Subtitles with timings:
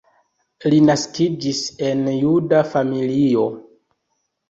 [0.73, 3.49] Li naskiĝis en juda familio.